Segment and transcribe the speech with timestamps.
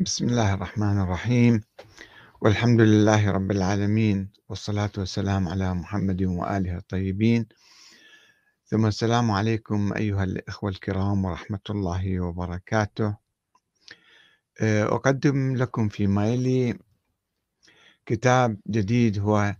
[0.00, 1.60] بسم الله الرحمن الرحيم.
[2.40, 7.46] والحمد لله رب العالمين والصلاة والسلام على محمد وآله الطيبين.
[8.66, 13.16] ثم السلام عليكم أيها الإخوة الكرام ورحمة الله وبركاته.
[14.60, 16.78] آه، أقدم لكم فيما يلي
[18.06, 19.56] كتاب جديد هو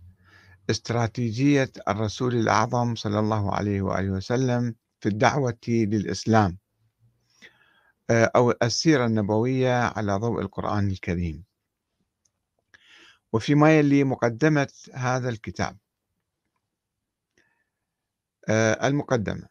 [0.69, 6.57] استراتيجية الرسول الأعظم صلى الله عليه وآله وسلم في الدعوة للإسلام.
[8.11, 11.43] أو السيرة النبوية على ضوء القرآن الكريم.
[13.33, 15.77] وفيما يلي مقدمة هذا الكتاب.
[18.49, 19.47] آه، المقدمة.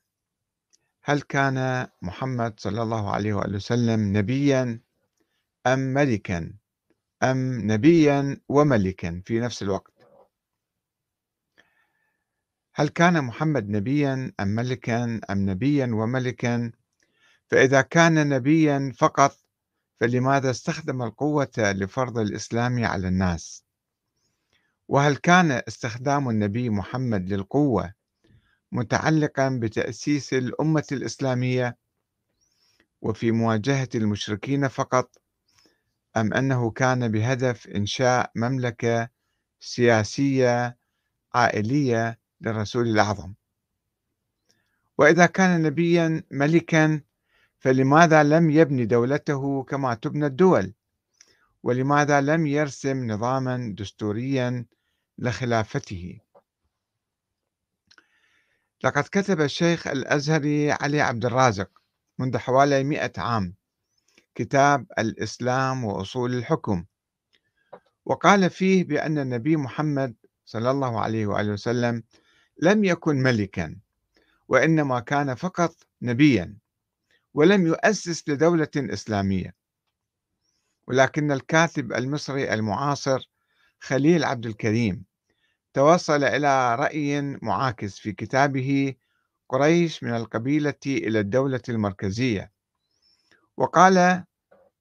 [1.03, 4.81] هل كان محمد صلى الله عليه وآله وسلم نبيا
[5.67, 6.55] أم ملكا؟
[7.23, 9.93] أم نبيا وملكا في نفس الوقت.
[12.75, 16.73] هل كان محمد نبيا أم ملكا؟ أم نبيا وملكا؟
[17.51, 19.37] فإذا كان نبيا فقط
[20.01, 23.65] فلماذا استخدم القوة لفرض الإسلام على الناس؟
[24.89, 27.95] وهل كان استخدام النبي محمد للقوة
[28.73, 31.77] متعلقا بتأسيس الأمة الإسلامية
[33.03, 35.19] وفي مواجهة المشركين فقط
[36.17, 39.09] أم أنه كان بهدف إنشاء مملكة
[39.61, 40.77] سياسية
[41.35, 43.35] عائلية للرسول الأعظم؟
[44.99, 47.01] وإذا كان نبيا ملكا
[47.65, 50.73] فلماذا لم يبني دولته كما تبنى الدول؟
[51.63, 54.67] ولماذا لم يرسم نظاما دستوريا
[55.19, 56.21] لخلافته؟
[58.85, 61.71] لقد كتب الشيخ الأزهري علي عبد الرازق
[62.19, 63.55] منذ حوالي مئة عام
[64.35, 66.85] كتاب الإسلام وأصول الحكم
[68.05, 70.15] وقال فيه بأن النبي محمد
[70.45, 72.03] صلى الله عليه وآله وسلم
[72.63, 73.77] لم يكن ملكا
[74.49, 76.64] وإنما كان فقط نبيا.
[77.35, 79.55] ولم يؤسس لدولة إسلامية.
[80.87, 83.31] ولكن الكاتب المصري المعاصر
[83.81, 85.05] خليل عبد الكريم
[85.75, 88.95] توصل إلى رأي معاكس في كتابه
[89.49, 92.53] قريش من القبيلة إلى الدولة المركزية.
[93.57, 94.25] وقال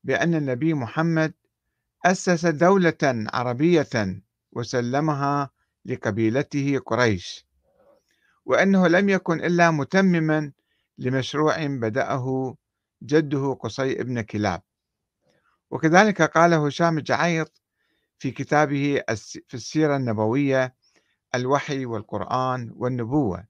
[0.03, 1.34] بأن النبي محمد
[2.06, 2.97] أسس دولة
[3.34, 4.22] عربية
[4.52, 5.50] وسلمها
[5.86, 7.47] لقبيلته قريش
[8.46, 10.52] وأنه لم يكن إلا متمما
[10.98, 12.56] لمشروع بدأه
[13.04, 14.62] جده قصي بن كلاب.
[15.72, 17.62] وكذلك قال هشام جعيط
[18.20, 19.04] في كتابه
[19.48, 20.76] في السيرة النبوية
[21.36, 23.48] الوحي والقرآن والنبوة.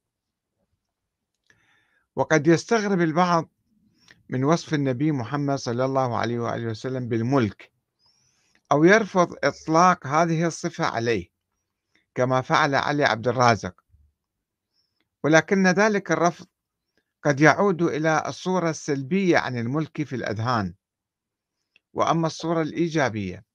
[2.16, 3.50] وقد يستغرب البعض
[4.30, 7.72] من وصف النبي محمد صلى الله عليه وآله وسلم بالملك
[8.72, 11.30] أو يرفض إطلاق هذه الصفة عليه
[12.16, 13.84] كما فعل علي عبد الرازق.
[15.24, 16.46] ولكن ذلك الرفض
[17.24, 20.74] قد يعود إلى الصورة السلبية عن الملك في الأذهان.
[21.94, 23.46] وأما الصورة الإيجابية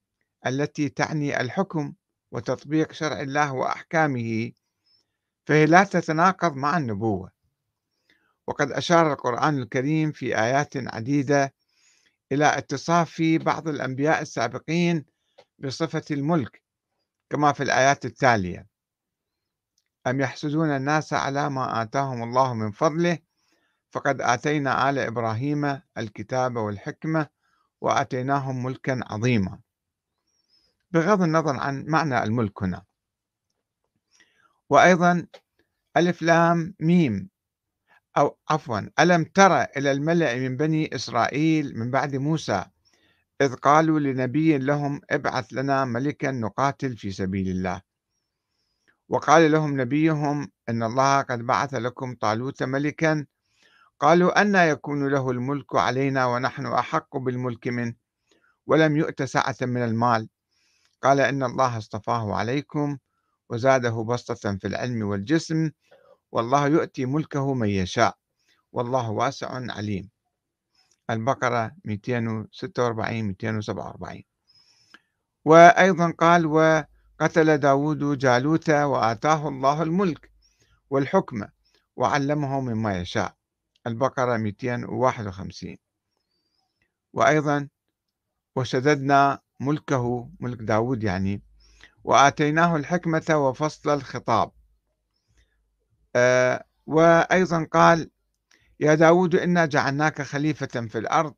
[0.47, 1.93] التي تعني الحكم
[2.31, 4.51] وتطبيق شرع الله وأحكامه
[5.45, 7.31] فهي لا تتناقض مع النبوة.
[8.47, 11.53] وقد أشار القرآن الكريم في آيات عديدة
[12.31, 15.05] إلى اتصاف بعض الأنبياء السابقين
[15.59, 16.63] بصفة الملك
[17.29, 18.67] كما في الآيات التالية.
[20.07, 23.28] أم يحسدون الناس على ما آتاهم الله من فضله؟
[23.91, 27.27] فقد آتينا آل إبراهيم الكتاب والحكمة
[27.81, 29.59] وآتيناهم ملكا عظيما.
[30.91, 32.83] بغض النظر عن معنى الملك هنا.
[34.69, 35.27] وأيضا
[35.97, 37.29] ألف لام ميم
[38.17, 42.65] أو عفوا ألم ترى إلى الملأ من بني إسرائيل من بعد موسى
[43.41, 47.81] إذ قالوا لنبي لهم ابعث لنا ملكا نقاتل في سبيل الله.
[49.09, 53.25] وقال لهم نبيهم إن الله قد بعث لكم طالوت ملكا
[53.99, 57.93] قالوا أن يكون له الملك علينا ونحن أحق بالملك منه
[58.67, 60.29] ولم يؤت سعة من المال.
[61.03, 62.97] قال إن الله اصطفاه عليكم
[63.49, 65.71] وزاده بسطة في العلم والجسم
[66.31, 68.17] والله يؤتي ملكه من يشاء
[68.71, 70.09] والله واسع عليم.
[71.09, 74.23] البقرة 246 247
[75.45, 80.31] وأيضا قال وقتل داود جالوت وآتاه الله الملك
[80.89, 81.49] والحكمة
[81.95, 83.38] وعلمه مما يشاء.
[83.89, 85.77] البقرة 251
[87.13, 87.67] وأيضا
[88.55, 91.41] وشددنا ملكه ملك داود يعني
[92.03, 94.51] وآتيناه الحكمة وفصل الخطاب.
[96.15, 98.11] آه وأيضا قال
[98.79, 101.33] يا داود إنا جعلناك خليفة في الأرض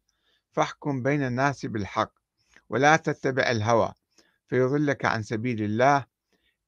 [0.51, 2.13] فاحكم بين الناس بالحق
[2.69, 3.93] ولا تتبع الهوى
[4.47, 6.05] فيضلك عن سبيل الله.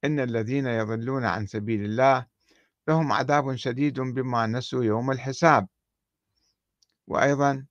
[0.04, 2.26] إن الذين يضلون عن سبيل الله
[2.88, 5.68] لهم عذاب شديد بما نسوا يوم الحساب.
[7.08, 7.66] وأيضا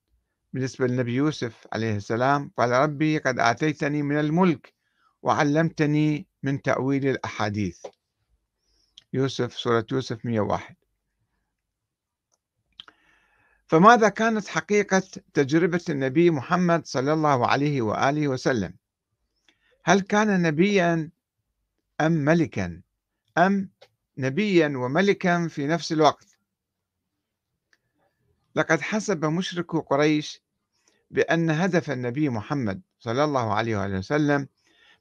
[0.52, 4.74] بالنسبة للنبي يوسف عليه السلام قال ربي قد آتيتني من الملك
[5.22, 7.86] وعلمتني من تأويل الأحاديث.
[9.12, 10.76] يوسف سورة يوسف 101
[13.66, 15.02] فماذا كانت حقيقة
[15.34, 18.74] تجربة النبي محمد صلى الله عليه وآله وسلم؟
[19.84, 21.10] هل كان نبيا
[22.00, 22.82] أم ملكا؟
[23.38, 23.70] أم
[24.18, 26.31] نبيا وملكا في نفس الوقت؟
[28.54, 30.42] لقد حسب مشرك قريش
[31.10, 34.48] بأن هدف النبي محمد صلى الله عليه وآله وسلم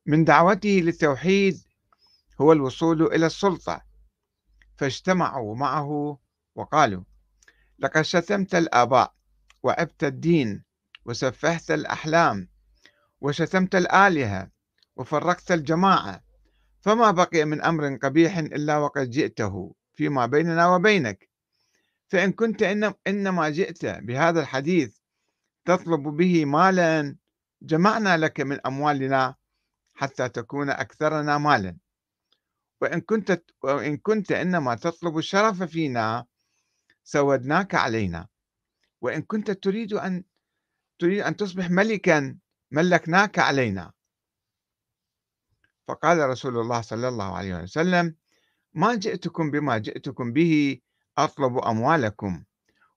[0.06, 1.62] من دعوته للتوحيد
[2.42, 3.82] هو الوصول إلى السلطة.
[4.76, 6.20] فاجتمعوا معه
[6.56, 7.04] وقالوا
[7.80, 9.14] لقد شتمت الآباء
[9.64, 10.64] وعبت الدين
[11.06, 12.48] وسفهت الأحلام
[13.22, 14.50] وشتمت الآلهة
[14.96, 16.24] وفرقت الجماعة
[16.82, 21.31] فما بقي من أمر قبيح إلا وقد جئته فيما بيننا وبينك.
[22.12, 22.64] فإن كنت
[23.08, 24.98] إنما جئت بهذا الحديث
[25.66, 27.16] تطلب به مالا
[27.62, 29.36] جمعنا لك من أموالنا
[29.94, 31.78] حتى تكون أكثرنا مالا.
[32.82, 36.26] وإن كنت وإن كنت إنما تطلب الشرف فينا
[37.04, 38.28] سودناك علينا.
[39.02, 40.24] وإن كنت تريد أن
[41.00, 42.38] تريد أن تصبح ملكا
[42.72, 43.92] ملكناك علينا.
[45.88, 48.16] فقال رسول الله صلى الله عليه وسلم
[48.74, 50.82] ما جئتكم بما جئتكم به
[51.18, 52.44] أطلب أموالكم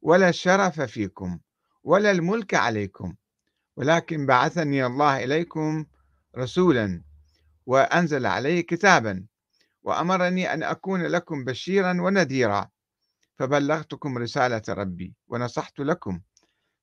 [0.02, 1.38] ولا الشرف فيكم
[1.84, 3.14] ولا الملك عليكم.
[3.76, 5.87] ولكن بعثني الله إليكم
[6.37, 7.02] رسولا
[7.66, 9.26] وأنزل عليه كتابا
[9.82, 12.70] وأمرني أن أكون لكم بشيرا ونذيرا.
[13.38, 16.20] فبلغتكم رسالة ربي ونصحت لكم.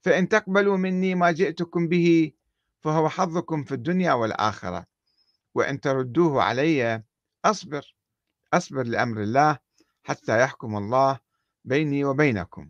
[0.02, 2.32] فإن تقبلوا مني ما جئتكم به
[2.82, 4.86] فهو حظكم في الدنيا والآخرة.
[5.56, 7.04] وإن تردوه علي
[7.46, 7.96] أصبر.
[8.54, 9.60] أصبر لأمر الله
[10.04, 11.20] حتى يحكم الله
[11.66, 12.70] بيني وبينكم.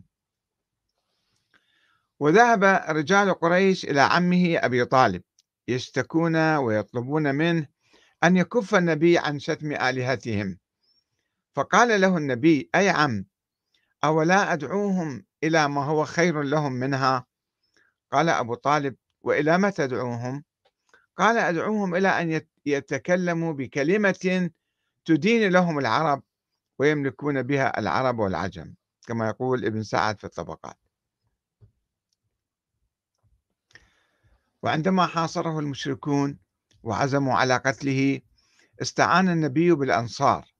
[2.20, 5.22] وذهب رجال قريش إلى عمه أبي طالب
[5.68, 7.66] يشتكون ويطلبون منه
[8.24, 10.58] أن يكف النبي عن شتم آلهتهم.
[11.54, 13.24] فقال له النبي أي عم
[14.04, 17.26] أولا أدعوهم إلى ما هو خير لهم منها؟
[18.12, 20.44] قال أبو طالب وإلى ما تدعوهم؟
[21.16, 24.50] قال أدعوهم إلى أن يتكلموا بكلمة
[25.04, 26.22] تدين لهم العرب
[26.82, 28.74] ويملكون بها العرب والعجم
[29.06, 30.76] كما يقول ابن سعد في الطبقات.
[34.62, 36.38] وعندما حاصره المشركون
[36.82, 38.20] وعزموا على قتله
[38.82, 40.54] استعان النبي بالأنصار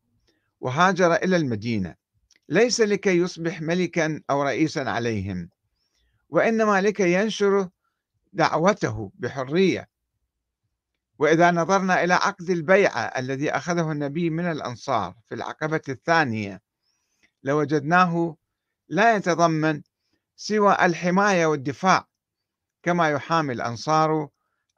[0.61, 1.95] وهاجر إلى المدينة.
[2.49, 5.49] ليس لكي يصبح ملكا أو رئيسا عليهم
[6.29, 7.69] وإنما لكي ينشر
[8.33, 9.89] دعوته بحرية
[11.19, 16.63] وإذا نظرنا إلى عقد البيعة الذي أخذه النبي من الأنصار في العقبة الثانية
[17.43, 18.37] لوجدناه
[18.89, 19.83] لا يتضمن
[20.37, 22.09] سوى الحماية والدفاع
[22.83, 24.29] كما يحامي الأنصار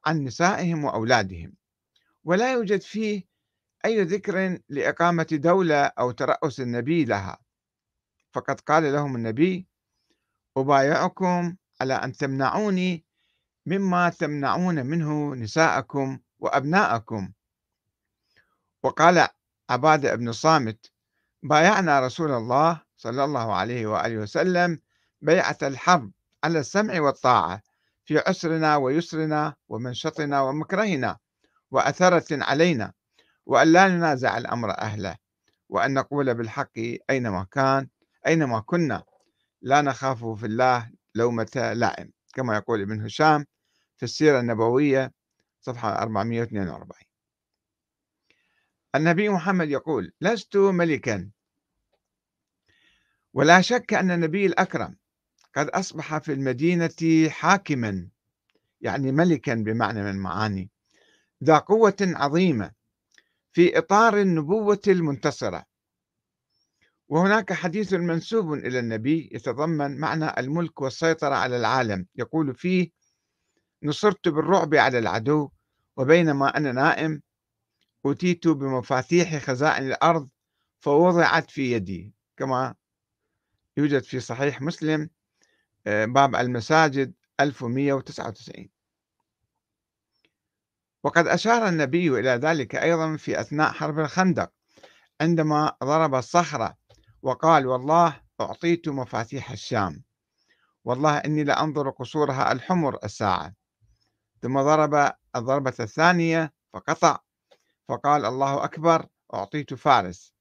[0.07, 1.55] عن نسائهم وأولادهم.
[2.25, 3.23] ولا يوجد فيه
[3.85, 7.39] أي ذكر لإقامة دولة أو ترأس النبي لها.
[8.33, 9.67] فقد قال لهم النبي
[10.57, 13.05] أبايعكم على أن تمنعوني
[13.67, 17.32] مما تمنعون منه نساءكم وأبناءكم.
[18.82, 19.29] وقال
[19.70, 20.91] عبادة بن صامت
[21.43, 24.81] بايعنا رسول الله صلى الله عليه وآله وسلم
[25.20, 26.12] بيعة الحرب
[26.44, 27.62] على السمع والطاعة
[28.05, 31.19] في عسرنا ويسرنا ومنشطنا ومكرهنا
[31.71, 32.92] وأثرة علينا
[33.47, 35.16] وأن لا ننازع الأمر أهله
[35.69, 36.78] وأن نقول بالحق
[37.11, 37.88] أينما كان
[38.26, 39.02] أينما كنا.
[39.62, 43.47] لا نخاف في الله لومة لائم كما يقول ابن هشام
[43.97, 45.12] في السيرة النبوية
[45.66, 46.88] صفحة 442
[48.94, 51.30] النبي محمد يقول لست ملكا.
[53.35, 54.97] ولا شك أن النبي الأكرم
[55.54, 58.09] قد أصبح في المدينة حاكما
[58.80, 60.71] يعني ملكا بمعنى من المعاني
[61.44, 62.73] ذا قوة عظيمة
[63.52, 65.64] في إطار النبوة المنتصرة.
[67.09, 72.90] وهناك حديث منسوب إلى النبي يتضمن معنى الملك والسيطرة على العالم يقول فيه
[73.85, 75.50] نصرت بالرعب على العدو
[75.97, 77.23] وبينما أنا نائم
[78.07, 80.29] أتيت بمفاتيح خزائن الأرض
[80.81, 82.14] فوضعت في يدي.
[82.37, 82.75] كما
[83.76, 85.11] يوجد في صحيح مسلم
[85.87, 88.69] آه، باب المساجد 1199
[91.05, 94.53] وقد أشار النبي إلى ذلك أيضا في أثناء حرب الخندق
[95.21, 96.76] عندما ضرب الصخرة
[97.23, 100.03] وقال والله أعطيت مفاتيح الشام
[100.85, 103.55] والله إني لأنظر قصورها الحمر الساعة.
[104.45, 107.19] ثم ضرب الضربة الثانية فقطع.
[107.89, 110.35] فقال الله أكبر أعطيت فارس.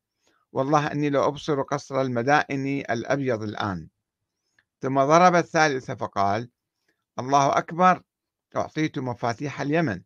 [0.52, 3.88] والله أني لأبصر قصر المدائن الأبيض الآن.
[4.82, 6.50] ثم ضرب الثالثة فقال
[7.20, 8.04] الله أكبر
[8.56, 10.02] أعطيت مفاتيح اليمن.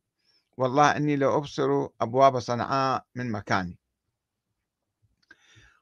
[0.57, 3.79] والله إني لأبصر أبواب صنعاء من مكاني.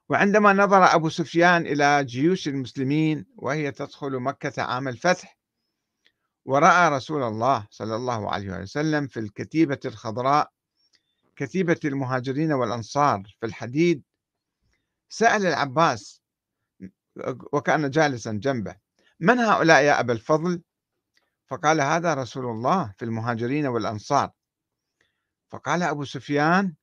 [0.10, 5.38] وعندما نظر أبو سفيان إلى جيوش المسلمين وهي تدخل مكة عام الفتح
[6.46, 10.52] ورأى رسول الله صلى الله عليه وسلم في الكتيبة الخضراء
[11.36, 14.04] كتيبة المهاجرين والأنصار في الحديد.
[15.10, 16.22] سأل العباس
[17.54, 18.76] وكان جالسا جنبه
[19.20, 20.62] من هؤلاء يا أبا الفضل؟
[21.48, 24.32] فقال هذا رسول الله في المهاجرين والأنصار.
[25.50, 26.76] فقال أبو سفيان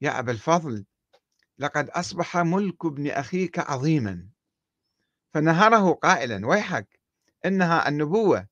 [0.00, 0.84] يا أبا الفضل
[1.58, 4.28] لقد أصبح ملك ابن أخيك عظيما
[5.34, 7.00] فنهره قائلا ويحك
[7.46, 8.51] إنها النبوة.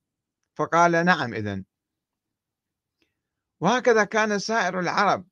[0.61, 1.65] فقال نعم إذن.
[3.61, 5.29] وهكذا كان سائر العرب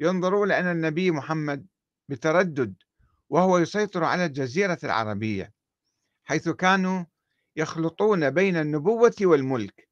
[0.00, 1.66] ينظرون إلى النبي محمد
[2.08, 2.74] بتردد
[3.28, 5.54] وهو يسيطر على الجزيرة العربية
[6.24, 7.04] حيث كانوا
[7.56, 9.88] يخلطون بين النبوة والملك.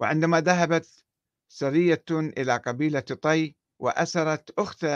[0.00, 1.04] وعندما ذهبت
[1.48, 4.86] سرية إلى قبيلة طي وأسرت أخت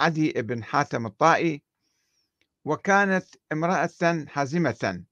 [0.00, 1.62] عدي بن حاتم الطائي
[2.64, 5.04] وكانت امرأة حازمة.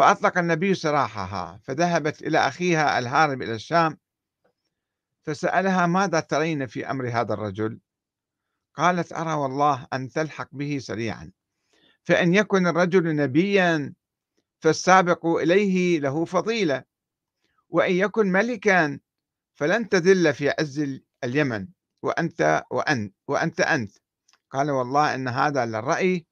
[0.00, 3.98] فأطلق النبي سراحها فذهبت إلى أخيها الهارب إلى الشام
[5.22, 7.78] فسألها ماذا ترين في أمر هذا الرجل؟
[8.74, 11.32] قالت أرى والله أن تلحق به سريعا
[12.02, 13.94] فإن يكن الرجل نبيا
[14.60, 16.84] فالسابق إليه له فضيلة
[17.68, 19.00] وإن يكن ملكا
[19.54, 21.68] فلن تذل في عز اليمن
[22.02, 23.92] وأنت وأنت وأنت أنت.
[24.50, 26.26] قال والله إن هذا للرأي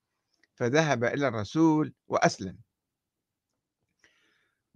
[0.55, 2.68] فذهب إلى الرسول وأسلم.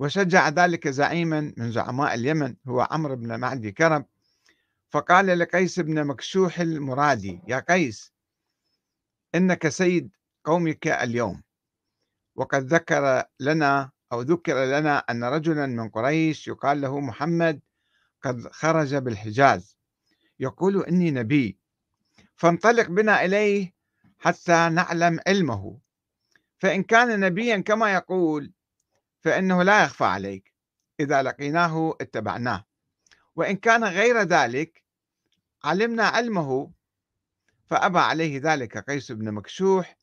[0.03, 4.05] وشجع ذلك زعيما من زعماء اليمن هو عمرو بن معدي كرب.
[4.91, 8.13] فقال لقيس بن مكشوح المرادي يا قيس
[9.35, 10.11] إنك سيد
[10.45, 11.43] قومك اليوم
[12.35, 17.61] وقد ذكر لنا أو ذكر لنا أن رجلا من قريش يقال له محمد
[18.23, 19.79] قد خرج بالحجاز
[20.41, 21.59] يقول إني نبي
[22.37, 23.75] فانطلق بنا إليه
[24.19, 25.79] حتى نعلم علمه
[26.59, 28.53] فإن كان نبيا كما يقول
[29.23, 30.55] فإنه لا يخفى عليك
[31.01, 32.65] إذا لقيناه اتبعناه.
[33.37, 34.85] وإن كان غير ذلك
[35.65, 36.73] علمنا علمه
[37.67, 39.97] فأبى عليه ذلك قيس بن مكشوح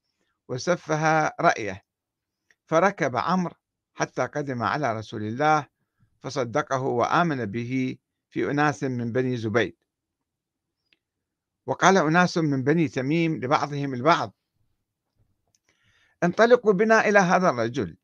[0.47, 1.85] وسفه رأيه
[2.65, 3.55] فركب عمرو
[3.93, 5.67] حتى قدم على رسول الله
[6.19, 7.97] فصدقه وآمن به
[8.29, 9.75] في أناس من بني زبيد.
[11.65, 14.33] وقال أناس من بني تميم لبعضهم البعض
[16.23, 17.97] انطلقوا بنا إلى هذا الرجل.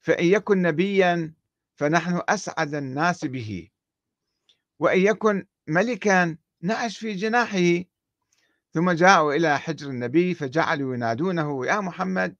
[0.00, 1.34] فإن يكن نبيا
[1.74, 3.70] فنحن أسعد الناس به.
[4.78, 7.84] وإن يكن ملكا نعش في جناحه.
[8.72, 12.36] ثم جاءوا إلى حجر النبي فجعلوا ينادونه يا محمد!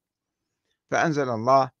[0.91, 1.71] فأنزل الله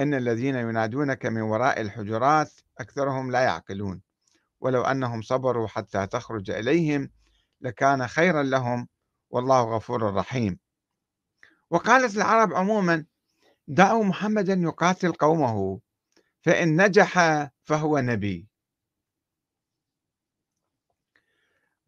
[0.00, 4.02] إن الذين ينادونك من وراء الحجرات أكثرهم لا يعقلون.
[4.60, 7.10] ولو أنهم صبروا حتى تخرج إليهم
[7.60, 8.88] لكان خيرا لهم
[9.30, 10.58] والله غفور رحيم.
[11.70, 13.04] وقالت العرب عموما
[13.72, 15.80] دعوا محمدا يقاتل قومه
[16.42, 17.18] فإن نجح
[17.62, 18.48] فهو نبي.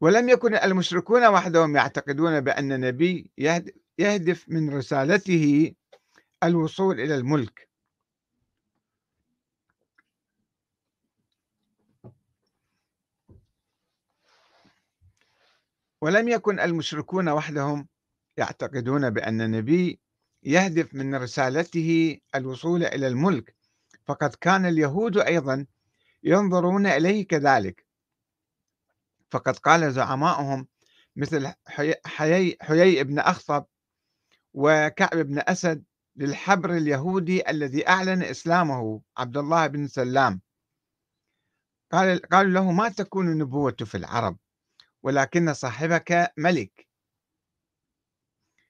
[0.01, 3.31] ولم يكن المشركون وحدهم يعتقدون بأن النبي
[3.99, 5.75] يهدف من رسالته
[6.43, 7.69] الوصول إلى الملك.
[16.01, 17.89] ولم يكن المشركون وحدهم
[18.37, 20.01] يعتقدون بأن النبي
[20.45, 23.57] يهدف من رسالته الوصول إلى الملك.
[24.07, 25.67] فقد كان اليهود أيضا
[26.23, 27.87] ينظرون إليه كذلك.
[29.31, 30.69] فقد قال زعماؤهم
[31.17, 31.53] مثل
[32.07, 33.67] حيي, حيي بن أخطب
[34.55, 35.85] وكعب بن أسد
[36.17, 40.41] للحبر اليهودي الذي أعلن إسلامه عبد الله بن سلام.
[41.93, 44.39] قال قالوا له ما تكون النبوة في العرب
[45.03, 46.87] ولكن صاحبك ملك.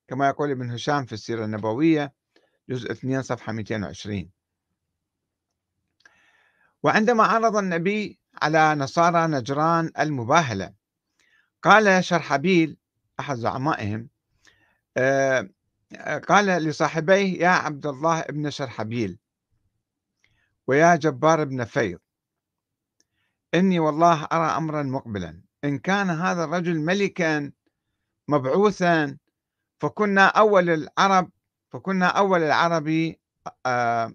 [0.09, 2.13] كما يقول ابن هشام في السيرة النبوية
[2.69, 4.31] جزء 2 صفحة 220
[6.83, 10.75] وعندما عرض النبي على نصارى نجران المباهلة
[11.63, 12.77] قال شرحبيل
[13.21, 14.09] أحد زعمائهم
[14.97, 15.49] آه،
[16.29, 19.19] قال لصاحبيه يا عبد الله ابن شرحبيل
[20.67, 21.99] ويا جبار ابن فيض
[23.55, 27.53] إني والله أرى أمرا مقبلا إن كان هذا الرجل ملكا
[28.29, 29.19] مبعوثا
[29.79, 31.31] فكنا أول العرب
[31.71, 33.15] فكنا أول العرب
[33.67, 34.15] آه،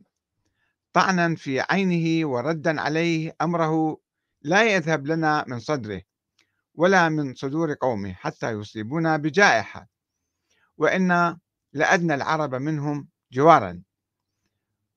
[0.93, 3.97] طعنا في عينه وردا عليه أمره
[4.41, 6.01] لا يذهب لنا من صدره
[6.75, 9.87] ولا من صدور قومه حتى يصيبونا بجائحة
[10.77, 11.37] وإن
[11.73, 13.81] لأدنى العرب منهم جوارا.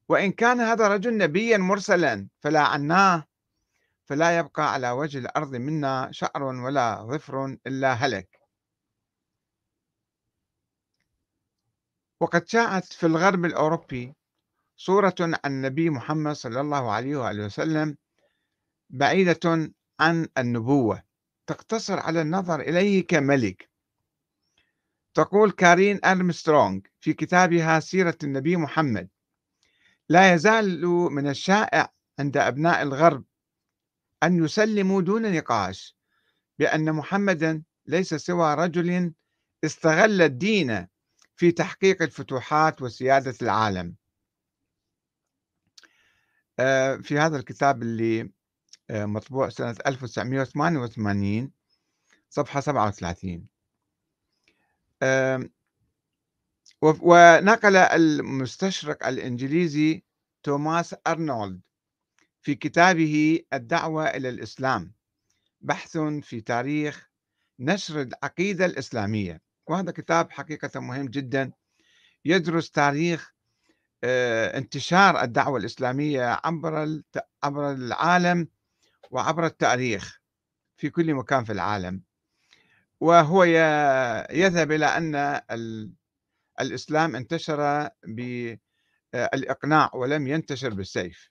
[0.09, 3.27] وإن كان هذا الرجل نبيا مرسلا فلا عناه
[4.05, 8.42] فلا يبقى على وجه الأرض منا شعر ولا ظفر إلا هلك.
[12.23, 14.15] وقد شاعت في الغرب الأوروبي
[14.77, 17.97] صورة عن النبي محمد صلى الله عليه وآله وسلم
[18.91, 21.03] بعيدة عن النبوة
[21.47, 23.71] تقتصر على النظر إليه كملك
[25.15, 29.09] تقول كارين أرمسترونغ في كتابها سيرة النبي محمد
[30.09, 33.25] لا يزال من الشائع عند أبناء الغرب
[34.23, 35.97] أن يسلموا دون نقاش
[36.59, 39.13] بأن محمدا ليس سوى رجل
[39.65, 40.92] استغل الدين
[41.43, 43.97] في تحقيق الفتوحات وسيادة العالم.
[46.59, 48.33] آه، في هذا الكتاب اللي
[48.91, 51.53] آه، مطبوع سنة 1988
[52.31, 53.49] صفحة 37
[56.83, 60.05] ونقل المستشرق الإنجليزي
[60.43, 61.61] توماس أرنولد
[62.41, 64.93] في كتابه الدعوة إلى الإسلام
[65.61, 67.11] بحث في تاريخ
[67.59, 69.52] نشر العقيدة الإسلامية.
[69.67, 71.53] وهذا كتاب حقيقة مهم جدا
[72.25, 73.33] يدرس تاريخ
[74.05, 77.03] آه، انتشار الدعوة الإسلامية عبر
[77.43, 78.49] عبر العالم
[79.11, 80.21] وعبر التاريخ
[80.77, 82.03] في كل مكان في العالم.
[83.01, 83.45] وهو
[84.31, 85.41] يذهب إلى أن
[86.61, 91.31] الإسلام انتشر بالإقناع ولم ينتشر بالسيف.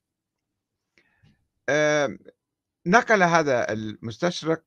[2.85, 4.63] نقل هذا المستشرق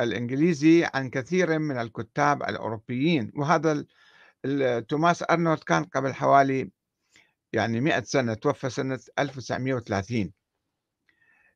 [0.00, 3.84] الإنجليزي عن كثير من الكتاب الأوروبيين وهذا
[4.88, 6.70] توماس أرنولد كان قبل حوالي
[7.52, 10.32] يعني 100 سنة توفى سنة 1930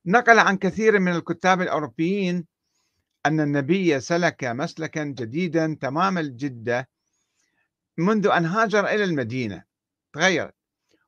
[0.06, 2.46] نقل عن كثير من الكتاب الأوروبيين
[3.26, 6.88] أن النبي سلك مسلكا جديدا تمام الجدة
[7.98, 9.64] منذ أن هاجر إلى المدينة.
[10.12, 10.50] تغير.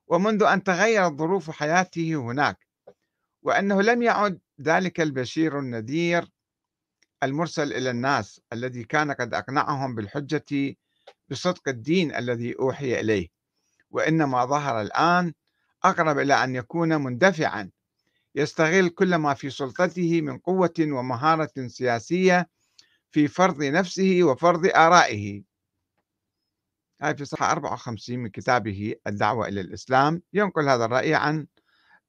[0.06, 2.66] ومنذ أن تغيرت ظروف حياته هناك.
[3.42, 6.28] وأنه لم يعد ذلك البشير النذير
[7.22, 10.76] المرسل إلى الناس الذي كان قد أقنعهم بالحجة
[11.28, 13.28] بصدق الدين الذي أوحي إليه.
[13.90, 15.32] وإنما ظهر الآن
[15.84, 17.70] أقرب إلى أن يكون مندفعا.
[18.34, 22.48] يستغل كل ما في سلطته من قوة ومهارة سياسية
[23.10, 25.42] في فرض نفسه وفرض آرائه.
[27.02, 30.22] هاي في صفحة 54 من كتابه الدعوة إلى الإسلام.
[30.32, 31.46] ينقل هذا الرأي عن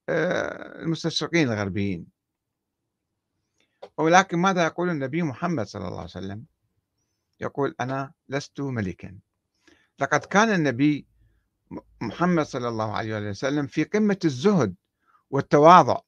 [0.09, 2.12] آه، المستشرقين الغربيين.
[3.97, 6.45] ولكن ماذا يقول النبي محمد صلى الله عليه وسلم؟
[7.39, 9.19] يقول أنا لست ملكا.
[9.99, 11.07] لقد كان النبي
[12.01, 14.75] محمد صلى الله عليه وسلم في قمة الزهد
[15.29, 15.99] والتواضع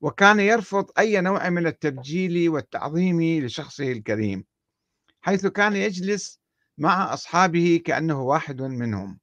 [0.00, 4.44] وكان يرفض أي نوع من التبجيل والتعظيم لشخصه الكريم
[5.20, 6.40] حيث كان يجلس
[6.78, 9.18] مع أصحابه كأنه واحد منهم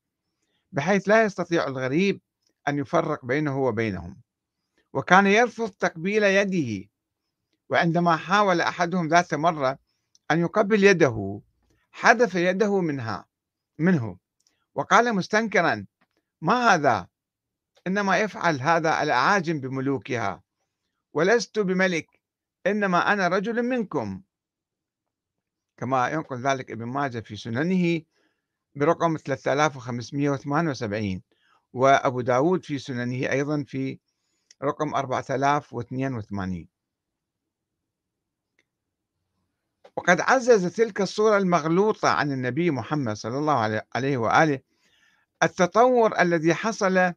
[0.71, 2.21] بحيث لا يستطيع الغريب
[2.67, 4.21] أن يفرق بينه وبينهم
[4.93, 6.89] وكان يرفض تقبيل يده
[7.69, 9.79] وعندما حاول أحدهم ذات مرة
[10.31, 11.41] أن يقبل يده
[11.91, 13.25] حذف يده منها
[13.77, 14.17] منه
[14.75, 15.85] وقال مستنكرا
[16.41, 17.07] ما هذا؟
[17.87, 20.43] إنما يفعل هذا الأعاجم بملوكها
[21.13, 22.07] ولست بملك
[22.67, 24.21] إنما أنا رجل منكم.
[25.77, 28.01] كما ينقل ذلك ابن ماجه في سننه
[28.75, 31.21] برقم 3578
[31.73, 33.99] وأبو داود في سننه أيضا في
[34.63, 36.76] رقم 4082
[39.97, 44.59] وقد عزز تلك الصورة المغلوطة عن النبي محمد صلى الله عليه وآله
[45.43, 47.13] التطور الذي حصل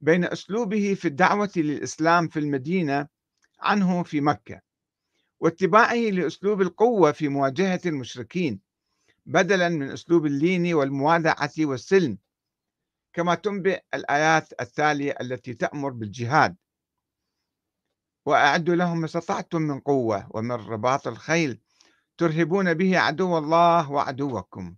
[0.00, 3.08] بين أسلوبه في الدعوة للإسلام في المدينة
[3.60, 4.60] عنه في مكة
[5.40, 8.60] واتباعه لأسلوب القوة في مواجهة المشركين
[9.26, 12.18] بدلا من أسلوب اللين والموادعة والسلم
[13.12, 16.56] كما تنبئ الآيات التالية التي تأمر بالجهاد.
[18.26, 21.60] وأعدوا لهم ما استطعتم من قوة ومن رباط الخيل
[22.18, 24.76] ترهبون به عدو الله وعدوكم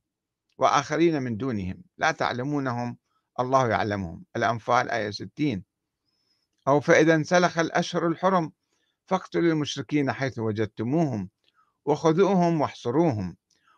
[0.59, 1.85] وآخرين من دونهم.
[1.99, 2.99] لا تعلمونهم
[3.41, 4.25] الله يعلمهم.
[4.37, 5.65] الأنفال آية 60
[6.69, 8.53] أو فإذا انسلخ الأشهر الحرم
[9.07, 11.31] فاقتلوا المشركين حيث وجدتموهم
[11.85, 13.37] وخذوهم واحصروهم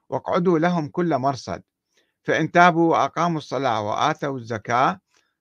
[0.08, 1.62] واقعدوا لهم كل مرصد.
[2.22, 5.00] فإن تابوا وأقاموا الصلاة وآتوا الزكاة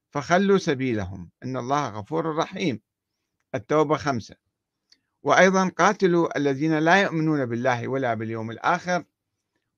[0.09, 1.29] فخلوا سبيلهم.
[1.43, 2.81] إن الله غفور رحيم.
[3.55, 4.46] التوبة خمسة.
[5.23, 9.03] وأيضا قاتلوا الذين لا يؤمنون بالله ولا باليوم الآخر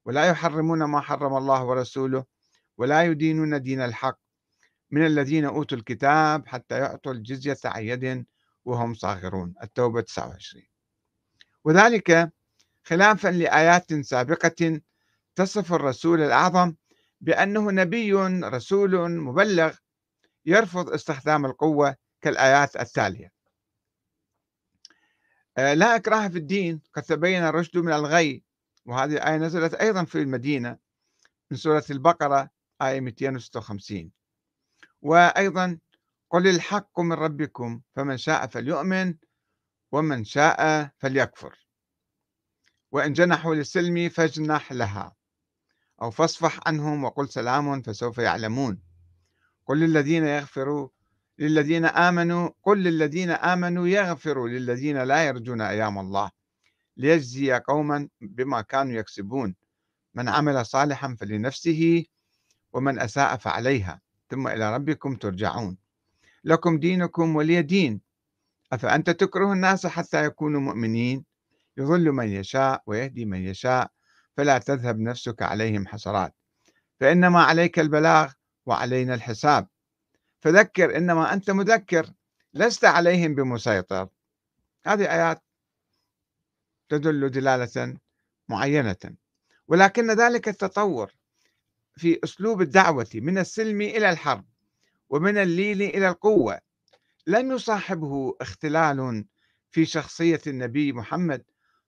[0.05, 2.25] ولا يحرمون ما حرم الله ورسوله
[2.77, 4.19] ولا يدينون دين الحق.
[4.91, 8.25] من الذين أوتوا الكتاب حتى يعطوا الجزية عن يد
[8.65, 9.53] وهم صاغرون.
[9.63, 10.63] التوبة 29
[11.63, 12.33] وذلك
[12.83, 14.81] خلافا لآيات سابقة
[15.35, 16.75] تصف الرسول الأعظم
[17.21, 19.75] بأنه نبي رسول مبلغ
[20.45, 23.38] يرفض استخدام القوة كالآيات التالية.
[25.59, 28.43] لا إكراه في الدين قد تبين الرشد من الغي.
[28.85, 30.77] وهذه الآية نزلت أيضا في المدينة
[31.51, 32.49] من سورة البقرة
[32.81, 34.11] آية 256
[35.01, 35.79] وأيضا
[36.29, 39.15] قل الحق من ربكم فمن شاء فليؤمن
[39.91, 41.67] ومن شاء فليكفر.
[42.91, 45.15] وإن جنحوا للسلم فاجنح لها.
[46.01, 48.81] أو فاصفح عنهم وقل سلام فسوف يعلمون.
[49.65, 50.89] قل للذين يغفروا
[51.39, 56.31] للذين آمنوا قل للذين آمنوا يغفروا للذين لا يرجون أيام الله
[56.97, 59.55] ليجزي قوما بما كانوا يكسبون.
[60.13, 62.05] من عمل صالحا فلنفسه
[62.73, 64.01] ومن أساء فعليها.
[64.29, 65.77] ثم إلى ربكم ترجعون.
[66.43, 68.01] لكم دينكم ولي دين.
[68.73, 71.25] أفأنت تكره الناس حتى يكونوا مؤمنين؟
[71.77, 73.91] يضل من يشاء ويهدي من يشاء
[74.37, 76.35] فلا تذهب نفسك عليهم حسرات.
[76.99, 78.31] فإنما عليك البلاغ
[78.65, 79.67] وعلينا الحساب.
[80.41, 82.09] فذكر إنما أنت مذكر
[82.53, 84.09] لست عليهم بمسيطر.
[84.85, 85.43] هذه آيات
[86.89, 87.97] تدل دلالة
[88.49, 89.15] معينة.
[89.67, 91.11] ولكن ذلك التطور
[91.95, 94.45] في أسلوب الدعوة من السلم إلى الحرب
[95.09, 96.59] ومن اللين إلى القوة
[97.27, 99.25] لم يصاحبه اختلال
[99.71, 101.43] في شخصية النبي محمد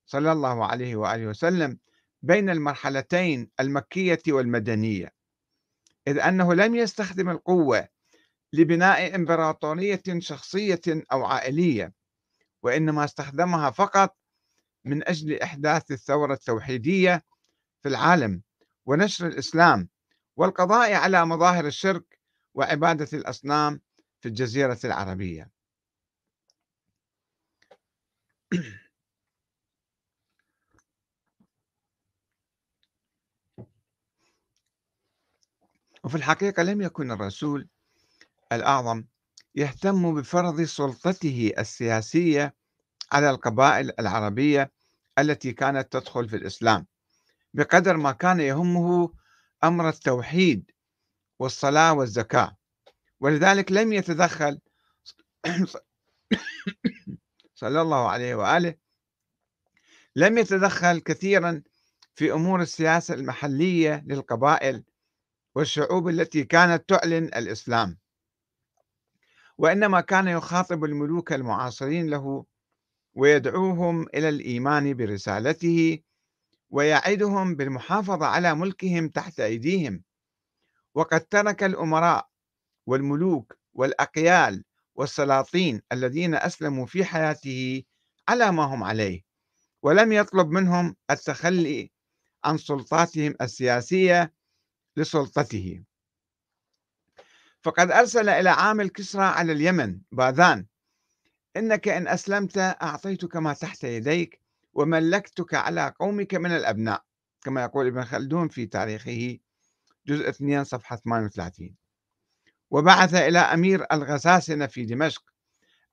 [0.05, 1.77] صلى الله عليه وآله وسلم
[2.21, 5.13] بين المرحلتين المكية والمدنية.
[6.07, 7.87] إذ أنه لم يستخدم القوة
[8.53, 11.93] لبناء إمبراطورية شخصية أو عائلية
[12.63, 14.17] وإنما استخدمها فقط
[14.85, 17.25] من أجل إحداث الثورة التوحيدية
[17.81, 18.41] في العالم
[18.85, 19.89] ونشر الإسلام
[20.35, 22.19] والقضاء على مظاهر الشرك
[22.53, 23.81] وعبادة الأصنام
[24.21, 25.51] في الجزيرة العربية.
[36.03, 37.67] وفي الحقيقة لم يكن الرسول
[38.51, 39.03] الأعظم
[39.55, 42.55] يهتم بفرض سلطته السياسية
[43.11, 44.71] على القبائل العربية
[45.19, 46.87] التي كانت تدخل في الإسلام.
[47.53, 49.13] بقدر ما كان يهمه
[49.63, 50.71] أمر التوحيد
[51.39, 52.57] والصلاة والزكاة.
[53.19, 54.59] ولذلك لم يتدخل
[57.55, 58.75] صلى الله عليه وآله
[60.15, 61.61] لم يتدخل كثيرا
[62.15, 64.83] في أمور السياسة المحلية للقبائل
[65.55, 68.00] والشعوب التي كانت تعلن الإسلام.
[69.57, 72.45] وإنما كان يخاطب الملوك المعاصرين له
[73.13, 75.99] ويدعوهم إلى الإيمان برسالته
[76.69, 80.03] ويعدهم بالمحافظة على ملكهم تحت أيديهم.
[80.95, 82.29] وقد ترك الأمراء
[82.85, 84.63] والملوك والأقيال
[84.95, 87.83] والسلاطين الذين أسلموا في حياته
[88.29, 89.21] على ما هم عليه
[89.83, 91.91] ولم يطلب منهم التخلي
[92.43, 94.33] عن سلطاتهم السياسية
[94.97, 95.83] لسلطته.
[97.61, 100.65] فقد أرسل إلى عامل كسرى على اليمن باذان.
[101.57, 104.41] إنك إن أسلمت أعطيتك ما تحت يديك
[104.73, 107.03] وملكتك على قومك من الأبناء
[107.43, 109.37] كما يقول ابن خلدون في تاريخه
[110.07, 111.75] جزء 2 صفحة 38
[112.71, 115.23] وبعث إلى أمير الغساسنة في دمشق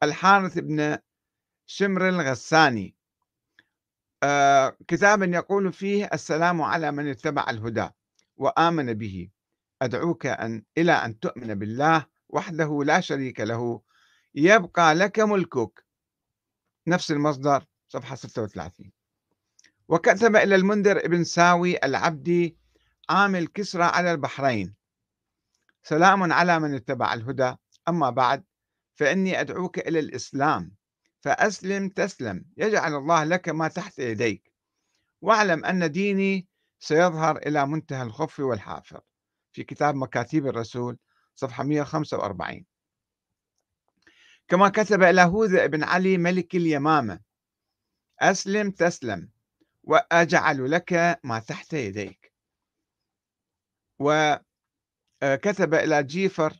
[0.02, 0.98] الحارث بن
[1.66, 2.94] شمر الغساني.
[4.22, 7.88] آه كتابا يقول فيه السلام على من اتبع الهدى
[8.36, 9.28] وآمن به.
[9.82, 13.82] أدعوك أن إلى أن تؤمن بالله وحده لا شريك له
[14.34, 15.84] يبقى لك ملكك.
[16.86, 18.92] نفس المصدر صفحة 36
[19.88, 22.58] وكتب إلى المنذر ابن ساوي العبدي
[23.10, 24.74] عامل كسرى على البحرين.
[25.82, 27.54] سلام على من اتبع الهدى.
[27.88, 28.44] أما بعد
[28.94, 30.74] فإني أدعوك إلى الإسلام.
[31.20, 32.44] فأسلم تسلم.
[32.56, 34.52] يجعل الله لك ما تحت يديك.
[35.20, 39.00] واعلم أن ديني سيظهر إلى منتهى الخف والحافر
[39.58, 40.98] في كتاب مكاتيب الرسول
[41.34, 42.64] صفحة 145
[44.48, 47.20] كما كتب إلى هوذا بن علي ملك اليمامة
[48.20, 49.30] أسلم تسلم
[49.82, 52.32] وأجعل لك ما تحت يديك.
[53.98, 56.52] وكتب إلى جيفر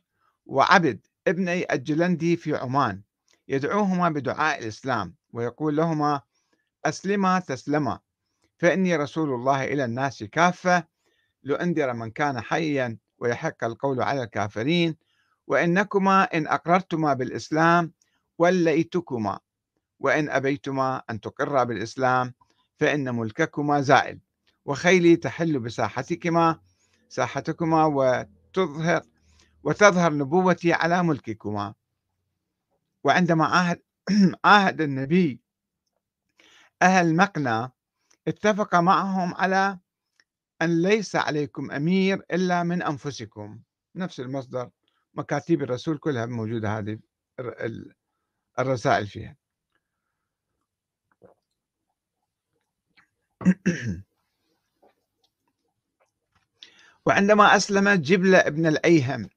[0.45, 3.03] وعبد ابني الجلندي في عمان
[3.47, 6.21] يدعوهما بدعاء الإسلام ويقول لهما
[6.85, 7.99] أسلما تسلما
[8.57, 10.98] فإني رسول الله إلى الناس كافة
[11.49, 14.95] لأنذر من كان حيا ويحق القول على الكافرين
[15.47, 17.91] وإنكما إن أقررتما بالإسلام
[18.37, 19.39] وليتكما
[19.99, 22.33] وإن أبيتما أن تقرا بالإسلام
[22.79, 24.19] فإن ملككما زائل.
[24.65, 26.59] وخيلي تحل بساحتكما
[27.09, 29.01] ساحتكما وتظهر
[29.63, 31.73] وتظهر نبوتي على ملككما.
[33.03, 33.81] وعندما عاهد
[34.45, 35.39] عاهد النبي
[36.81, 37.71] أهل مقنى
[38.27, 39.79] اتفق معهم على
[40.61, 43.59] أن ليس عليكم أمير إلا من أنفسكم.
[43.95, 44.69] نفس المصدر
[45.13, 46.99] مكاتيب الرسول كلها موجودة هذه
[48.59, 49.35] الرسائل فيها.
[57.05, 59.29] وعندما أسلم جبل ابن الأيهم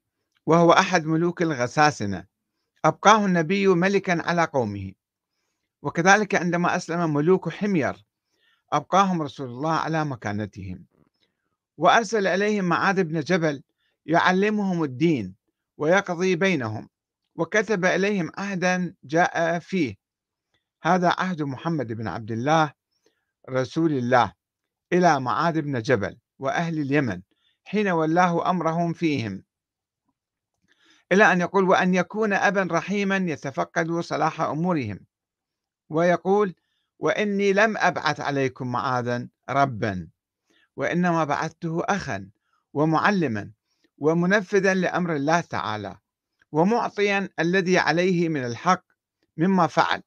[0.45, 2.25] وهو أحد ملوك الغساسنة
[2.85, 4.93] أبقاه النبي ملكا على قومه.
[5.81, 8.05] وكذلك عندما أسلم ملوك حمير
[8.73, 10.85] أبقاهم رسول الله على مكانتهم.
[11.77, 13.63] وأرسل إليهم معاذ بن جبل
[14.05, 15.35] يعلمهم الدين
[15.77, 16.89] ويقضي بينهم
[17.35, 19.95] وكتب إليهم عهدا جاء فيه.
[20.83, 22.73] هذا عهد محمد بن عبد الله
[23.49, 24.33] رسول الله
[24.93, 27.21] إلى معاذ بن جبل وأهل اليمن
[27.63, 29.43] حين ولاه أمرهم فيهم.
[31.11, 34.99] إلى أن يقول وأن يكون أبا رحيما يتفقد صلاح أمورهم
[35.89, 36.55] ويقول
[36.99, 40.12] وإني لم أبعث عليكم معاذا ربا.
[40.75, 42.29] وإنما بعثته أخا
[42.73, 43.51] ومعلما
[43.97, 45.97] ومنفذا لأمر الله تعالى
[46.51, 48.85] ومعطيا الذي عليه من الحق
[49.37, 50.01] مما فعل.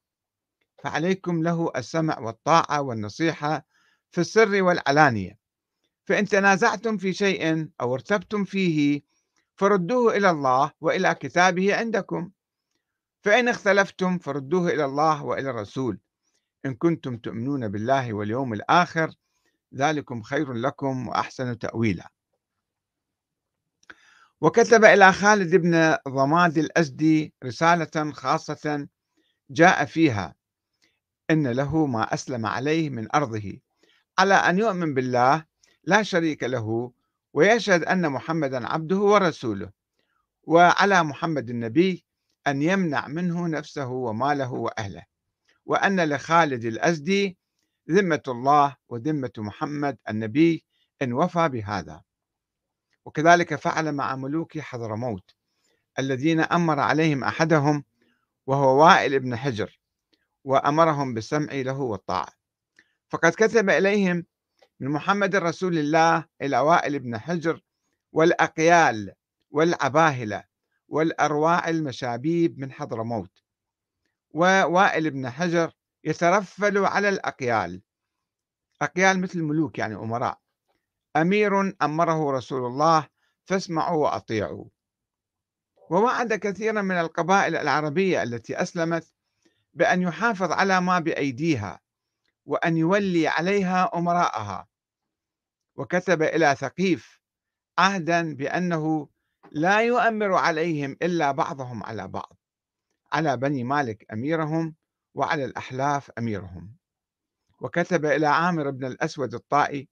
[0.83, 3.67] فعليكم له السمع والطاعة والنصيحة
[4.11, 5.39] في السر والعلانية.
[6.05, 9.01] فإن تنازعتم في شيء أو ارتبتم فيه
[9.55, 12.31] فردوه إلى الله وإلى كتابه عندكم.
[13.21, 15.99] فإن اختلفتم فردوه إلى الله وإلى الرسول.
[16.65, 19.11] إن كنتم تؤمنون بالله واليوم الآخر
[19.75, 22.11] ذلكم خير لكم وأحسن تأويلا.
[24.41, 28.87] وكتب إلى خالد بن ضماد الأزدي رسالة خاصة
[29.49, 30.35] جاء فيها
[31.29, 33.59] إن له ما أسلم عليه من أرضه.
[34.19, 35.45] على أن يؤمن بالله
[35.83, 36.91] لا شريك له
[37.33, 39.71] ويشهد أن محمدا عبده ورسوله.
[40.43, 42.05] وعلى محمد النبي
[42.47, 45.03] أن يمنع منه نفسه وماله وأهله.
[45.65, 47.37] وأن لخالد الأزدي
[47.89, 50.65] ذمة الله وذمة محمد النبي
[51.01, 52.03] إن وفى بهذا.
[53.05, 55.35] وكذلك فعل مع ملوك حضرموت
[55.99, 57.83] الذين أمر عليهم أحدهم
[58.47, 59.79] وهو وائل بن حجر
[60.43, 62.29] وأمرهم بالسمع له والطاعة.
[63.09, 64.25] فقد كتب إليهم
[64.79, 67.61] من محمد رسول الله إلى وائل بن حجر
[68.11, 69.13] والأقيال
[69.51, 70.43] والعباهلة
[70.87, 73.31] والأرواع المشابيب من حضرموت
[74.31, 75.71] ووائل بن حجر
[76.07, 77.81] يترفل على الأقيال.
[78.81, 80.39] أقيال مثل الملوك يعني أمراء.
[81.15, 83.07] أمير أمره رسول الله
[83.45, 84.65] فاسمعوا وأطيعوا.
[85.89, 89.13] ووعد كثيرا من القبائل العربية التي أسلمت
[89.73, 91.79] بأن يحافظ على ما بأيديها
[92.45, 94.67] وأن يولي عليها أمراءها.
[95.75, 97.19] وكتب إلى ثقيف
[97.77, 99.09] عهدا بأنه
[99.51, 102.37] لا يؤمر عليهم إلا بعضهم على بعض.
[103.11, 104.75] على بني مالك أميرهم
[105.17, 106.75] وعلى الأحلاف أميرهم.
[107.59, 109.89] وكتب إلى عامر بن الأسود الطائي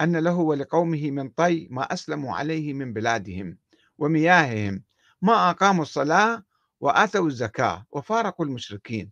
[0.00, 3.58] أن له ولقومه من طي ما أسلموا عليه من بلادهم
[3.98, 4.82] ومياههم
[5.22, 6.44] ما أقاموا الصلاة
[6.80, 9.10] وآتوا الزكاة وفارقوا المشركين.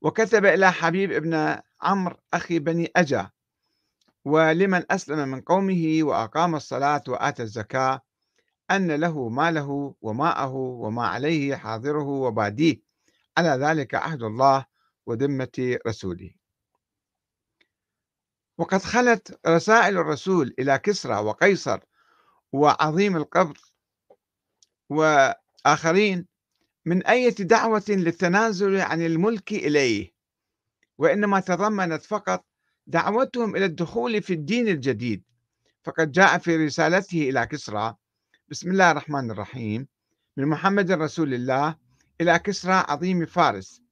[0.00, 3.30] وكتب إلى حبيب ابن عمرو أخي بني أجا
[4.24, 8.02] ولمن أسلم من قومه وأقام الصلاة وآتى الزكاة
[8.70, 12.89] أن له ماله وماءه وما عليه حاضره وباديه.
[13.38, 14.66] على ذلك عهد الله
[15.06, 16.30] وذمة رسوله.
[18.58, 21.80] وقد خلت رسائل الرسول إلى كسرى وقيصر
[22.52, 23.58] وعظيم القبر
[24.88, 26.26] وآخرين
[26.84, 30.12] من أي دعوة للتنازل عن الملك إليه
[30.98, 32.46] وإنما تضمنت فقط
[32.86, 35.24] دعوتهم إلى الدخول في الدين الجديد.
[35.84, 37.96] فقد جاء في رسالته إلى كسرى
[38.48, 39.88] بسم الله الرحمن الرحيم.
[40.36, 41.76] من محمد رسول الله
[42.20, 43.82] إلى كسرى عظيم فارس.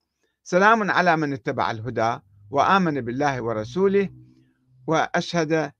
[0.43, 4.09] سلام على من اتبع الهدى وآمن بالله ورسوله
[4.87, 5.71] وأشهد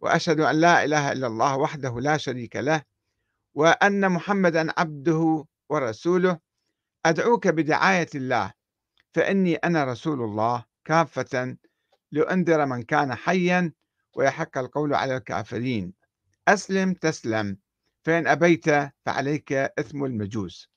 [0.00, 2.82] وأشهد أن لا إله إلا الله وحده لا شريك له
[3.54, 6.38] وأن محمدا عبده ورسوله.
[7.06, 8.52] أدعوك بدعاية الله
[9.14, 11.56] فإني أنا رسول الله كافة
[12.12, 13.72] لأنذر من كان حيا
[14.16, 15.92] ويحق القول على الكافرين.
[16.48, 17.56] أسلم تسلم
[18.04, 18.66] فإن أبيت
[19.06, 20.71] فعليك إثم المجوس.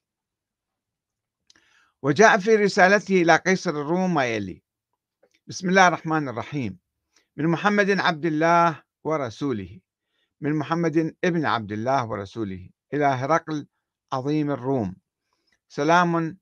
[2.05, 4.63] وجاء في رسالته إلى قيصر الروم ما يلي.
[5.47, 6.79] بسم الله الرحمن الرحيم.
[7.37, 9.79] من محمد عبد الله ورسوله.
[10.41, 13.67] من محمد ابن عبد الله ورسوله إلى هرقل
[14.13, 14.95] عظيم الروم.
[15.67, 16.37] سلام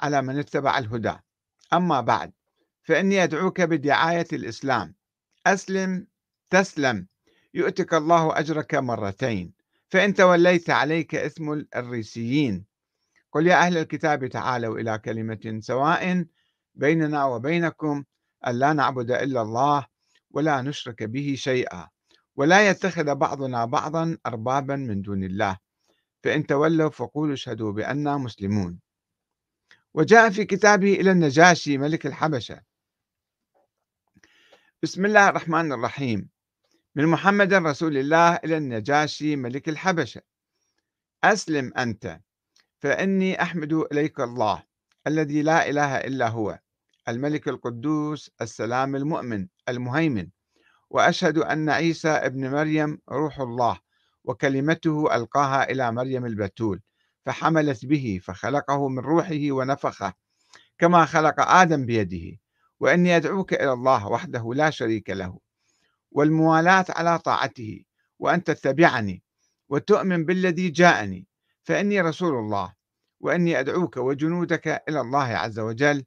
[0.00, 1.16] على من اتبع الهدى.
[1.72, 2.32] أما بعد
[2.82, 4.94] فإني أدعوك بدعاية الإسلام.
[5.46, 6.06] أسلم
[6.50, 7.06] تسلم.
[7.54, 9.52] يؤتك الله أجرك مرتين.
[9.88, 12.67] فإن توليت عليك إثم الريسيين.
[13.32, 16.26] قل يا أهل الكتاب تعالوا إلى كلمة سواء
[16.74, 18.04] بيننا وبينكم
[18.46, 19.86] ألا نعبد إلا الله
[20.30, 21.88] ولا نشرك به شيئا
[22.36, 25.58] ولا يتخذ بعضنا بعضا أربابا من دون الله
[26.24, 28.80] فإن تولوا فقولوا اشهدوا بأننا مسلمون.
[29.94, 32.60] وجاء في كتابه إلى النجاشي ملك الحبشة.
[34.82, 36.28] بسم الله الرحمن الرحيم.
[36.94, 40.22] من محمد رسول الله إلى النجاشي ملك الحبشة.
[41.24, 42.20] أسلم أنت
[42.78, 44.62] فإني أحمد إليك الله
[45.06, 46.58] الذي لا إله إلا هو
[47.08, 50.28] الملك القدوس السلام المؤمن المهيمن.
[50.90, 53.80] وأشهد أن عيسى ابن مريم روح الله
[54.24, 56.80] وكلمته ألقاها إلى مريم البتول
[57.26, 60.12] فحملت به فخلقه من روحه ونفخه
[60.78, 62.38] كما خلق آدم بيده.
[62.80, 65.38] وإني أدعوك إلى الله وحده لا شريك له.
[66.10, 67.84] والموالاة على طاعته
[68.18, 69.22] وأن تتبعني
[69.68, 71.26] وتؤمن بالذي جاءني.
[71.68, 72.74] فإني رسول الله
[73.20, 76.04] وإني أدعوك وجنودك إلى الله عز وجل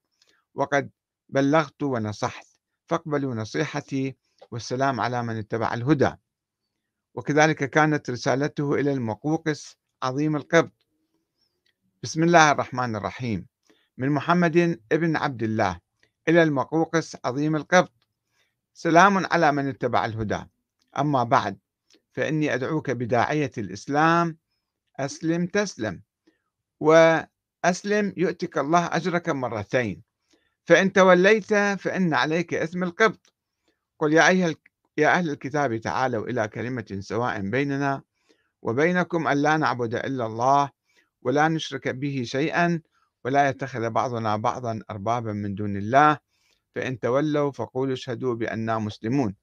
[0.53, 0.89] وقد
[1.29, 2.47] بلغت ونصحت
[2.87, 4.15] فاقبلوا نصيحتي
[4.51, 6.11] والسلام على من اتبع الهدى.
[7.13, 10.87] وكذلك كانت رسالته إلى المقوقس عظيم القبط
[12.03, 13.47] بسم الله الرحمن الرحيم.
[13.97, 15.79] من محمد ابن عبد الله
[16.27, 17.93] إلى المقوقس عظيم القبط
[18.73, 20.43] سلام على من اتبع الهدى.
[20.97, 21.59] أما بعد
[22.11, 24.40] فإني أدعوك بداعية الإسلام
[25.05, 26.01] أسلم تسلم.
[26.79, 30.11] وأسلم يؤتك الله أجرك مرتين.
[30.65, 33.33] فإن توليت فإن عليك إثم القبط
[33.99, 34.55] قل يا أيها
[34.97, 38.01] يا أهل الكتاب تعالوا إلى كلمة سواء بيننا
[38.61, 40.69] وبينكم أن لا نعبد إلا الله
[41.21, 42.81] ولا نشرك به شيئا
[43.25, 46.17] ولا يتخذ بعضنا بعضا أربابا من دون الله.
[46.75, 49.35] فإن تولوا فقولوا اشهدوا بأننا مسلمون.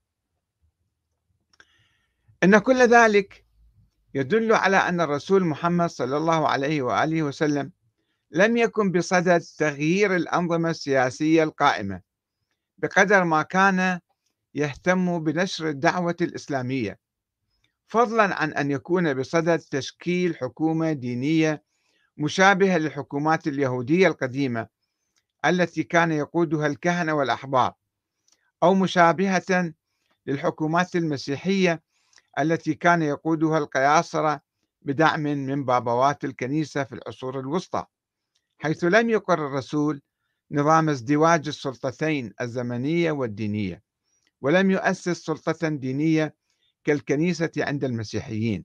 [2.45, 3.45] إن كل ذلك
[4.15, 7.73] يدل على أن الرسول محمد صلى الله عليه وآله وسلم
[8.31, 12.01] لم يكن بصدد تغيير الأنظمة السياسية القائمة
[12.79, 14.01] بقدر ما كان
[14.55, 16.99] يهتم بنشر الدعوة الإسلامية
[17.87, 21.63] فضلا عن أن يكون بصدد تشكيل حكومة دينية
[22.17, 24.67] مشابهة للحكومات اليهودية القديمة
[25.45, 27.73] التي كان يقودها الكهنة والأحبار
[28.63, 29.73] أو مشابهة
[30.27, 31.83] للحكومات المسيحية
[32.39, 34.41] التي كان يقودها القياصرة
[34.83, 37.85] بدعم من بابوات الكنيسة في العصور الوسطى
[38.59, 40.03] حيث لم يقر الرسول
[40.51, 43.83] نظام ازدواج السلطتين الزمنية والدينية
[44.41, 46.35] ولم يؤسس سلطة دينية
[46.85, 48.65] كالكنيسة عند المسيحيين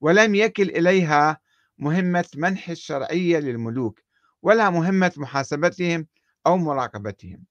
[0.00, 1.40] ولم يكل إليها
[1.78, 4.00] مهمة منح الشرعية للملوك
[4.42, 6.06] ولا مهمة محاسبتهم
[6.46, 7.44] أو مراقبتهم.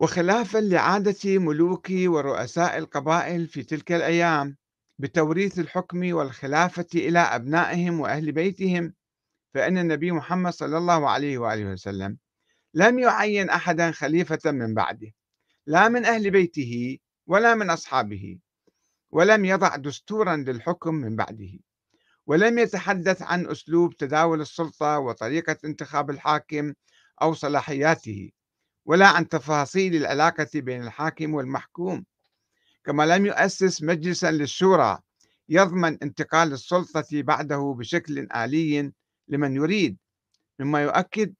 [0.00, 4.56] وخلافا لعادة ملوك ورؤساء القبائل في تلك الأيام
[4.98, 8.94] بتوريث الحكم والخلافة إلى أبنائهم وأهل بيتهم
[9.54, 12.18] فإن النبي محمد صلى الله عليه وآله وسلم
[12.74, 15.10] لم يعين أحدا خليفة من بعده
[15.66, 18.38] لا من أهل بيته ولا من أصحابه
[19.10, 21.58] ولم يضع دستورا للحكم من بعده
[22.26, 26.74] ولم يتحدث عن أسلوب تداول السلطة وطريقة انتخاب الحاكم
[27.22, 28.30] أو صلاحياته.
[28.88, 32.04] ولا عن تفاصيل العلاقة بين الحاكم والمحكوم.
[32.84, 34.98] كما لم يؤسس مجلسا للشورى
[35.48, 38.92] يضمن انتقال السلطة بعده بشكل آلي
[39.28, 39.96] لمن يريد
[40.58, 41.34] مما يؤكد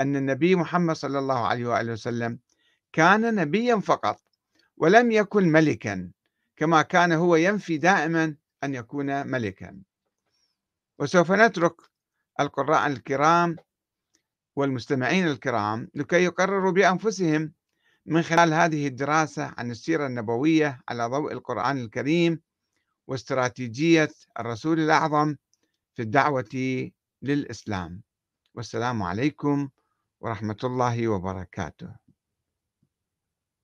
[0.00, 2.38] أن النبي محمد صلى الله عليه وآله وسلم
[2.92, 4.20] كان نبيا فقط
[4.76, 6.10] ولم يكن ملكا
[6.56, 9.82] كما كان هو ينفي دائما أن يكون ملكا.
[10.98, 11.74] وسوف نترك
[12.40, 13.56] القراء الكرام
[14.60, 17.52] والمستمعين الكرام لكي يقرروا بأنفسهم
[18.06, 22.40] من خلال هذه الدراسة عن السيرة النبوية على ضوء القرآن الكريم
[23.06, 25.36] واستراتيجية الرسول الأعظم
[25.94, 26.90] في الدعوة
[27.22, 28.02] للإسلام.
[28.54, 29.68] والسلام عليكم
[30.20, 32.09] ورحمة الله وبركاته.